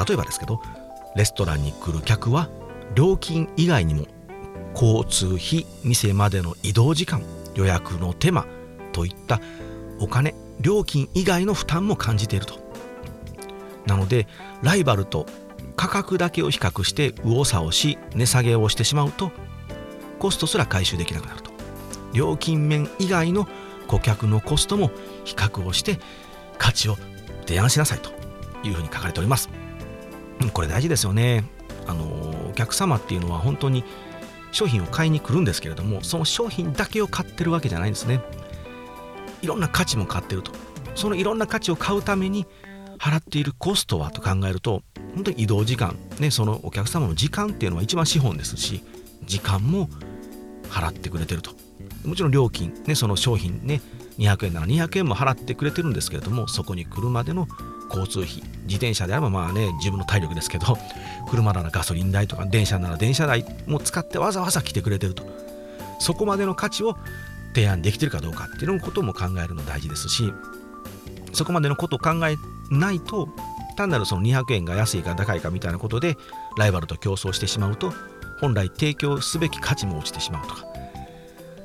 [0.07, 0.61] 例えばですけど
[1.15, 2.49] レストランに来る客は
[2.93, 4.05] 料金以外にも
[4.73, 7.23] 交通費店までの移動時間
[7.55, 8.45] 予約の手間
[8.95, 9.41] といった
[9.99, 12.55] お金料金以外の負担も感じていると。
[13.85, 14.25] なので
[14.63, 15.25] ライバルと
[15.75, 19.33] 価格だけを比較して右往左往し値下げをしてしまうと
[20.17, 21.51] コストすら回収できなくなると。
[22.13, 23.49] 料金面以外の
[23.87, 24.89] 顧客のコストも
[25.25, 25.99] 比較をして
[26.57, 26.95] 価値を
[27.45, 28.11] 提案しなさいと
[28.63, 29.49] いうふうに書かれております。
[30.53, 31.43] これ大事ですよね。
[31.85, 32.05] あの
[32.49, 33.83] お客様っていうのは本当に
[34.53, 38.21] 商品を買いに来るんですけれどもその商品だけを買ってるわけじゃないんですね。
[39.41, 40.51] いろんな価値も買ってると。
[40.95, 42.45] そのいろんな価値を買うために
[42.97, 44.81] 払っているコストはと考えると
[45.13, 48.81] 本当に移動時間ねそのお客様の時間っていうのは一番資本ですし
[49.23, 49.89] 時間も
[50.69, 51.51] 払ってくれてると。
[52.05, 53.81] もちろん料金ねその商品ね
[54.19, 57.47] 200円なら200円も払ってくれてるんですけれどもそこに来るまでの
[57.89, 60.77] 交通費自転車であればまあね自分の体力ですけど
[61.29, 65.25] 車ならガソリン代とか電車なら電車代も使ってわざわざ来てくれてると。
[65.99, 66.97] そこまでの価値を
[67.55, 70.33] 提案できてるかどうかっていうのことも考えるの大事ですし
[71.31, 72.35] そこまでのことを考え
[72.69, 73.29] ないと
[73.77, 76.17] 単なるその200円が安いか高いかみたいなことで
[76.57, 77.93] ライバルと競争してしまうと
[78.41, 80.65] 本来提供すべき価値も落ちてしまうとか、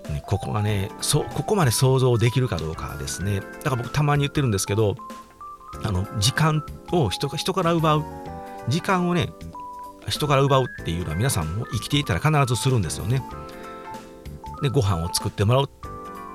[0.09, 3.40] ね、ここがねそここまで想像できるかどうかですね。
[3.40, 4.96] だから僕たまに言ってるんですけど
[5.83, 8.05] あの時間を人人から奪う。
[8.68, 9.33] 時間をね
[10.09, 13.22] 人から奪うっていうのは皆さんも生きていたら必ずするんですよね。
[14.62, 15.79] でご飯を作ってもらう。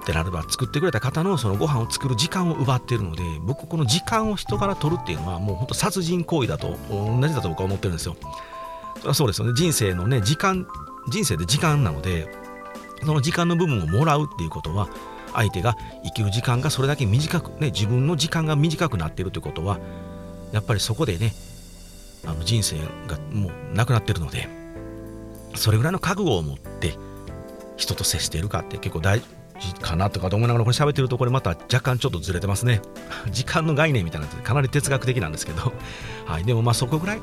[0.06, 8.16] ってなれば作ってくれた方のそのご飯を作る時間を奪ってるので僕この時間を人から取るっていうのはもうほんと殺人行為だと同じだと僕は思ってるんですよ。
[8.98, 9.54] それはそうですよね。
[9.56, 10.68] 人生のね時間
[11.10, 12.28] 人生で時間なので
[13.04, 14.90] その時間の部分をもらうっていうことは
[15.34, 19.80] 相手が生きる時間がそれだけ短くね自分の時間が短くなっているということは
[20.52, 21.34] やっぱりそこでね
[22.26, 24.48] あの人生がもうなくなってるので
[25.56, 26.94] それぐらいの覚悟を持って
[27.76, 29.35] 人と接しているかって結構大事
[29.82, 32.82] かなとかと思いながらこれ喋ってるとこれまた若干ちょっとずれてますね。
[33.32, 35.74] 時間の概念みたいなかなり哲学的なんですけど、
[36.26, 37.22] はい、でもまあそこぐらい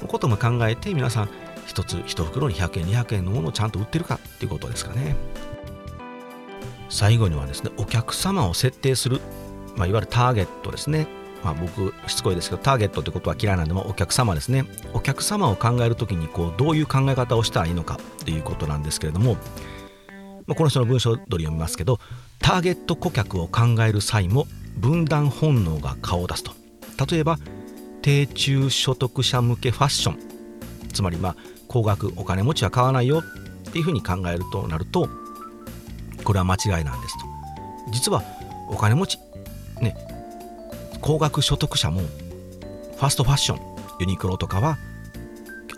[0.00, 1.28] のことも考えて皆さん
[1.66, 5.16] 一つ一袋に100円200円のものをちゃんと売ってるかっていうことですかね。
[6.88, 9.20] 最後にはですねお客様を設定する、
[9.76, 11.06] まあ、いわゆるターゲットですね。
[11.42, 14.64] まあ、僕しつこいですけどターゲットってことは嫌いなんでもお客様ですね。
[14.94, 19.36] お客様を考える時にこうどういう考え方をしたらいいのかっていうことなんですけれども
[20.46, 22.00] まあ、この人の文章通り読みますけど
[22.40, 26.52] ターゲット顧客を考える際も分断本能が顔を出すと。
[27.10, 27.38] 例えば
[28.02, 30.18] 低中所得者向けファッション。
[30.92, 31.36] つまりまあ
[31.68, 33.20] 高額お金持ちは買わないよ。
[33.20, 35.08] っていうふうに考えるとなると
[36.22, 37.26] これは間違いなんですと。
[37.92, 38.22] 実は
[38.68, 39.18] お金持ち
[39.80, 39.96] ね
[41.00, 43.60] 高額所得者もファストファッション
[44.00, 44.78] ユニクロとかは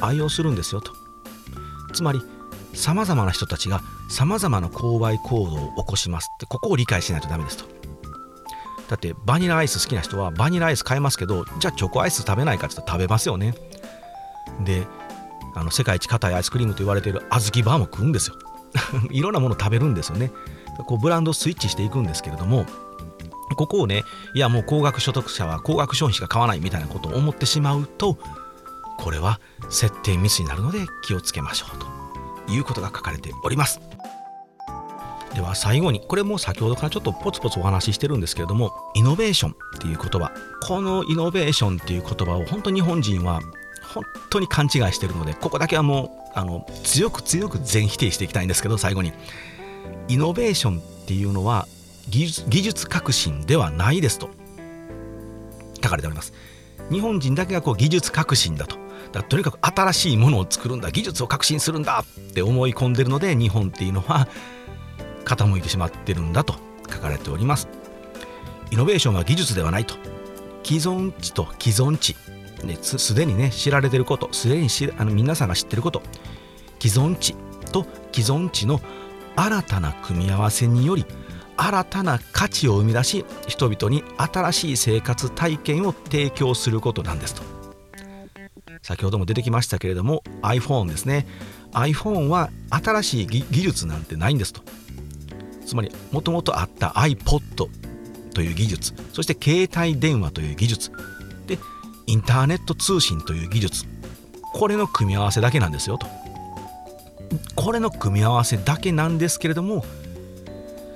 [0.01, 0.93] 愛用するんですよと。
[1.95, 2.21] つまり
[2.75, 7.65] さまざまな人たちがさまざまな購買行動を起こしますってここを理解しないとダメですと。
[8.89, 13.55] だってバニラアイス好きな人はバニラアイス買えますけどじゃあチョコアイス食べないかって言ったら食べますよね。
[14.65, 14.87] で
[15.55, 18.37] あの世界一硬いアイスクリームと言われている小豆バーも食うんですよ。
[19.11, 20.31] いろんなもの食べるんですよね。
[20.87, 22.67] こうブランドスイッチしていくんですけれども
[23.57, 28.19] ここをねいやもう高額所得者は高額商品しか買わないみたいなことを思ってしまうと
[28.99, 29.41] これは
[29.71, 31.79] 設定ミスになるので気をつけましょう
[32.47, 33.81] ということが書かれております。
[35.37, 40.33] では最後にこれも先ほどからちょっとポツポツお話ししてるんですけれどもイノベーションっていう言葉。
[40.67, 43.43] このイノベーションっていう言葉を本当に日本人は
[43.93, 49.13] 本当に勘違いしてるのでここだけはもうあの強く強く全否定していきたいんですけど最後に。
[50.09, 51.69] イノベーションっていうのは
[52.09, 54.31] 技術革新ではないですと。
[55.83, 56.33] 書かれております。
[56.91, 58.79] 日本人だけがこう技術革新だと。
[59.13, 60.91] だとにかく新しいものを作るんだ。
[60.91, 64.29] 技術を革新するんだって思い込んでるので日本っていうのは
[65.27, 66.55] 傾いてしまってるんだと
[66.91, 67.69] 書かれております。
[68.71, 69.95] イノベーションは技術ではないと。
[70.65, 72.17] 既存地と既存地
[72.83, 76.03] すでにね知られてることすでにあの皆さんが知ってること。
[76.81, 77.35] 既存地
[77.73, 78.81] と既存地の
[79.37, 81.05] 新たな組み合わせにより
[81.57, 87.43] 新たな価値を生み出し人々に新しい生活体験を提供することなんですと。
[88.83, 91.27] 先ほども出てきましたけれども iPhone ですね。
[91.73, 94.63] iPhone は新しい技術なんてないんですと。
[95.67, 97.69] つまりもともとあった iPod
[98.33, 100.93] という技術そして携帯電話という技術
[101.47, 101.59] で
[102.07, 103.85] インターネット通信という技術
[104.53, 106.07] これの組み合わせだけなんですよと。
[107.57, 109.85] これの組み合わせだけなんですけれども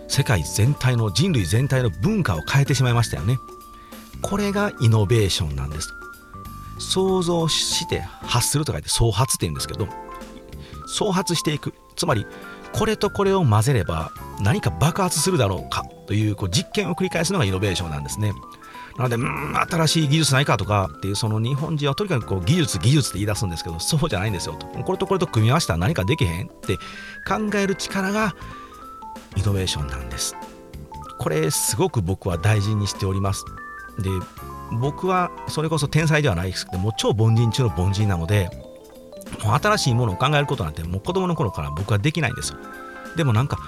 [0.09, 3.37] 世界全体の人類全体の文化を変えてしまいましたよね。
[4.23, 5.93] これがイノベーションなんです。
[6.79, 9.87] 想像して発すると書いて創発って言うんですけど
[10.87, 11.75] 創発していく。
[11.97, 12.27] つまり
[12.73, 14.11] これとこれを混ぜれば
[14.43, 18.33] 何か爆発するだろうかというこう実験を繰り返すのがイノベーションなんですね。
[18.97, 24.67] なのでうん新しい技術ないかとかっていうその日本人はとにかくこう技術技術って言い出すんですけどそうじゃないんですよと。
[24.67, 26.77] これとこれと組み合わせたら何かできへんって
[27.27, 28.35] 考える力が
[29.37, 30.37] イノベーションなんです。
[31.19, 33.45] これすごく僕は大事にしております。
[33.99, 34.11] で
[34.81, 38.49] 僕はそれこそ天才ではないですけどもう超凡人中の凡人なので
[39.45, 42.59] もう新しいものを考えることなんてもう子供の頃から僕はできないんですよ。
[43.17, 43.59] でもなんか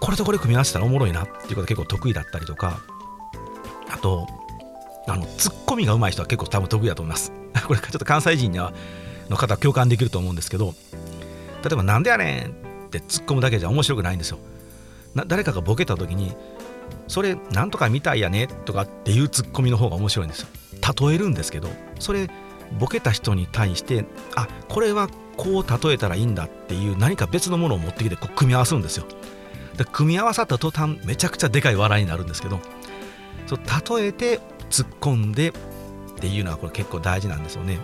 [0.00, 2.80] これとこれ組み合わせたらおもろいなっていうことが結構得意だったりとか
[3.90, 4.26] あと
[5.08, 7.32] あのツッコミが上手い人は結構多分得意だと思います。
[7.66, 8.72] これちょっと関西人には
[9.30, 10.74] の方は共感できると思うんですけど
[11.62, 12.50] 例えば「なんでやねん!」
[12.86, 14.38] って突っ込むだけじゃ面白くないんですよ。
[15.26, 16.36] 誰かがボケた時に
[17.08, 20.48] それなんとかみたいやねとかっていうツッコミの方が面白いんですよ。
[21.08, 22.28] 例えるんですけどそれ
[22.78, 24.04] ボケた人に対して
[24.34, 29.06] あこれはこう例えたらいいんだっていう何か別のものを持ってきてこう組み合わすんですよ。
[29.76, 32.60] で組み合わさった途端めちゃくちゃでかい笑いになるんですけど
[33.46, 35.52] そう例えて突っ込んでっ
[36.18, 37.78] ていうのはこれ結構大事なんですよね、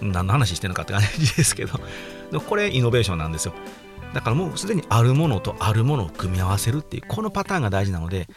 [0.00, 1.80] うん、何の話してるのかって感じですけど。
[2.38, 3.54] これイノベーションなんですよ。
[4.14, 8.28] だからもうすでにあるものとあるものを組み合わせるっていうこのパターンが大事なので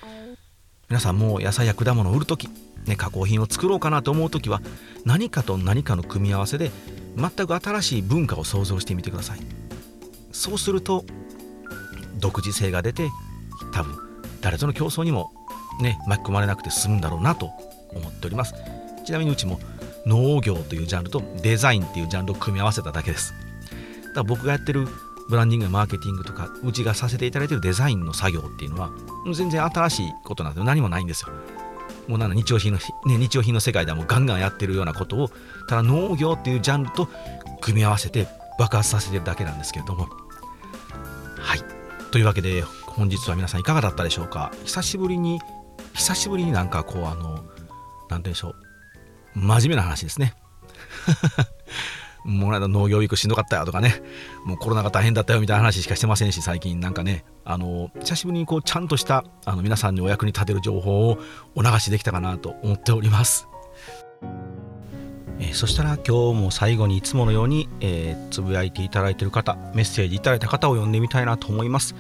[0.90, 2.50] 皆さんもう野菜や果物を売る時
[2.86, 4.62] ね、加工品を作ろうかなと思う時は
[5.06, 6.70] 何かと何かの組み合わせで
[7.16, 9.40] 全く新しい文化を想像してみてください。
[10.34, 11.06] そうすると
[12.16, 13.10] 独自性が出て
[13.74, 13.96] 多分
[14.42, 15.32] 誰との競争にも
[15.82, 17.52] ね巻き込まれなくて済むんだろうなと
[17.94, 18.54] 思っております。
[19.06, 19.60] ちなみにうちも
[20.06, 23.34] 農業というジャンルとデザインっていうジャンルを組み合わせただけです。
[23.34, 24.88] だから僕がやってる
[25.30, 28.92] ブランディングやマーケティングとかうちがさせていただいてるデザインの作業っていうのは
[29.34, 31.30] 全然新しいことなんて何もないんですよ。
[32.08, 35.30] もうなん日用品の、ね、日用品の世界ではもうガンガンやってるようなことを
[35.70, 37.08] ただ農業っていうジャンルと
[37.62, 38.28] 組み合わせて
[38.60, 40.10] 爆発させてるだけなんですけれども。
[42.14, 44.52] というわけで本日は皆さんいかがだったでしょうか？
[44.66, 45.40] 久しぶりに
[45.94, 47.46] 久しぶりになんかこうあの何て
[48.08, 48.56] 言うんでしょう。
[49.34, 50.36] 真面目な話ですね。
[52.24, 54.04] もう農業ウィークしんどかったよとかね。
[54.46, 57.26] もうコロナが大変だったよみたいな話しかしてませんし最近なんかね。
[57.46, 61.18] あの久しぶりにこうちゃんとしたあの皆さんにお役に立てる情報を
[61.56, 63.48] お流しできたかなと思っております。
[65.50, 71.96] え、そしたら今日も最後にいつものように、えー、つぶやいていただいている方メッセージいただいた方を読んでみたいなと思います。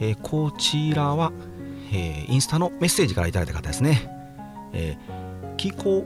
[0.00, 1.32] えー、こちらは、
[1.92, 4.10] えインスタのメッセージからいただいた方ですね。
[4.72, 4.96] え
[5.56, 6.04] キコ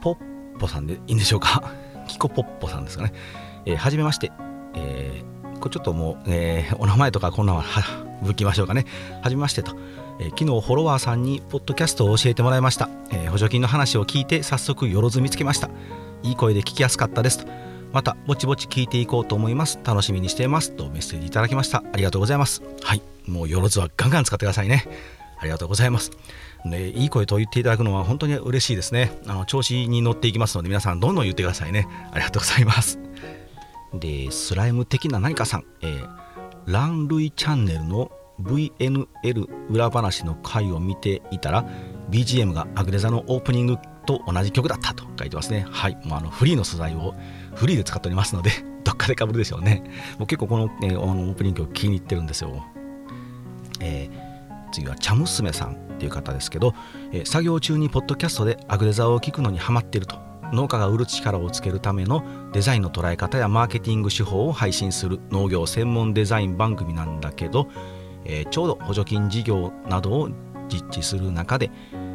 [0.00, 1.62] ポッポさんでいいんでしょうか？
[2.06, 3.12] キコポッポさんですかね。
[3.64, 4.30] えー、はじめまして。
[4.74, 7.62] えー、これちょっともう、え、お名前とかこんなんは
[8.22, 8.84] ぶきましょうかね。
[9.22, 9.74] はじめましてと。
[10.18, 15.70] えー、昨日フォロワーさんにポッドキャストを教えてもらいました、えー、補助金の話を聞いて早速よろず見つけました。
[16.22, 17.52] いい声で聞きやすかったですと。
[17.92, 19.78] またぼちぼち聞いていこうと思います。
[19.84, 20.72] 楽しみにしています。
[20.72, 21.82] とメッセージいただきました。
[21.92, 22.62] ありがとうございます。
[22.82, 23.02] はい。
[23.26, 24.84] もうよろずはガンガン使ってくださいね。
[25.38, 26.10] ありがとうございます。
[26.64, 29.12] ね、いい声と言っていただくのは本当に嬉しいですね。
[29.26, 31.86] あの調子に乗っていきますので皆さんどんどん言ってくださいね。
[32.12, 32.98] ありがとうございます。
[33.94, 36.08] で、スライム的な何かさん、えー、
[36.66, 41.68] ランルイチャンネルの VNL 裏話の回を見ていたら
[42.10, 45.66] BGM がアグレザのオープニングと同じ曲だったと書いてますね。
[45.68, 47.14] はい、もうあのフリーの素材を
[47.54, 48.50] フリーで使っておりますので、
[48.84, 49.82] どっかでかぶるでしょうね。
[50.18, 52.64] もう結構この,、えー、のオープニング曲気に入ってるんですよ。
[53.80, 56.74] えー、次は茶娘さんっていう方ですけど、
[57.12, 60.16] えー、作業中にポッドキャストでアグレザを聞くのにハマっていると
[60.52, 62.22] 農家が売る力をつけるための
[62.52, 67.68] デザインの捉え方やマーケティング手法を配信する農業専門デザイン番組なんだけど、
[68.28, 70.28] えー、ちょうど補助金事業などを
[70.68, 71.70] 実地する中で、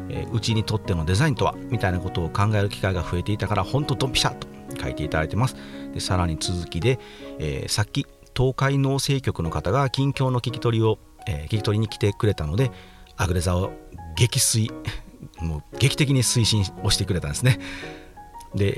[0.08, 4.46] えー、うちにとってのデザインとはみたいなことを考える機会が増えていたから本当ドンピシャと
[4.80, 5.56] 書いていただいてます
[5.92, 6.98] でさらに続きで、
[7.38, 12.70] えー、さっき東海農政局の方が近況の聞き取りを、えー、聞き取りに来てくれたので
[13.16, 13.72] アグレザを
[14.16, 14.72] 激推
[15.40, 17.58] もう劇的に推進をしてくれたんですね。
[18.54, 18.74] で、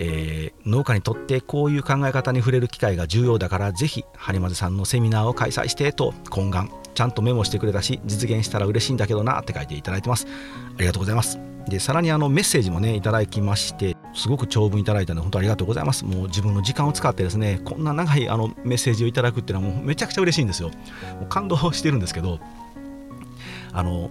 [0.46, 10.26] えー、農家にとってこういう考え方に触れる機会が重要だからぜひ播磨さんのセミナーを開催してと懇願ちゃんとメモしてくれたし実現したら嬉しいんだけどなって書いていただいてます。
[10.76, 11.38] ありがとうございます。
[11.68, 16.04] でさらにあのメッセージもねいただきましてすごく長文いただいたので本当ありがとうございます。
[16.04, 20.68] もう自分の時間を使ってですねこんな長いあのメッセージをいただくっていうのはもうめちゃくちゃ嬉しいんですよ。
[20.68, 22.38] もう感動してるんですけど
[23.72, 24.10] あの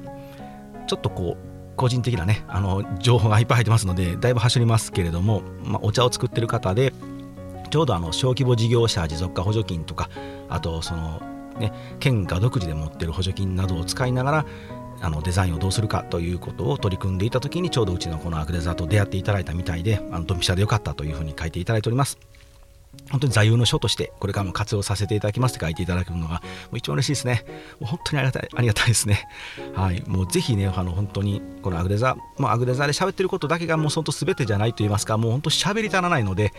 [0.88, 6.94] ちょっとこう個人的なねあの情報がいっぱい入ってますのでだいぶ走りますけれども、まあ、お茶を作ってる方で
[7.70, 10.10] ちょうどあの小規模事業者持続化補助金とか
[10.50, 11.22] あとその
[11.60, 14.46] ね県が独自で持ってる補助金などを使いながら
[15.02, 22.18] あのデザインをどうするかということを取り組んでいた時にちょうどうちのこのアクデザーと出会っていただいたみたいであのドンピシャでよかったというふうに書いていただいております。
[23.14, 26.40] 本当に座右の書としてこれからも活用させていただきますって書いていただくのがも
[26.74, 27.46] う一番嬉しいですね。
[27.80, 29.28] もう本当にありがたい ありがたいですね。
[29.76, 30.04] はい。
[30.08, 36.54] もうぜひね、あの本当にこのアグレザ、もうアグレザで喋ってることだけがもう本当全てじゃないと言いますか、もう本当喋り足らないので、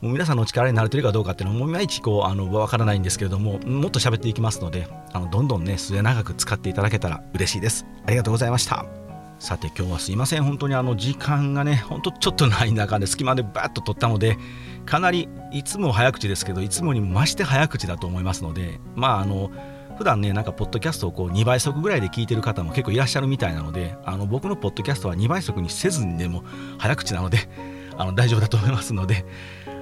[0.00, 7.84] もう皆さんの力になれてるかどうかっていうのはもういまいちこうあのわからないんですけれども、もっと喋っていきますので、あのどんどんね、末長く使っていただけたら嬉しいです。
[8.06, 8.99] ありがとうございました。
[9.40, 10.44] さて今日はすいません。
[10.44, 14.36] 本当にあの時間がねほんとちょっとない中で隙間でバッと取ったので
[14.84, 19.50] かなりいつも早口ですけどいつもに増して早口だと思いますのでまああの
[19.96, 26.44] 普段ねなんかポッドキャストをこう2倍速ぐらいで聞いてる方も結構いらっしゃるみたいなのであの僕のポッドキャストは2倍速にせずにでも
[26.76, 27.48] 早口なので
[27.96, 29.24] あの大丈夫だと思いますので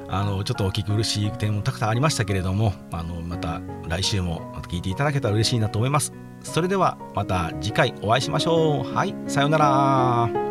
[0.09, 6.13] あのちょっとお聞き苦しい点もたくさんありましたけれどもあのまた来週も聞いていただけたら嬉しいなと思います。
[6.43, 8.95] それではまた次回お会いしましょう。
[8.95, 10.48] はいさようなら。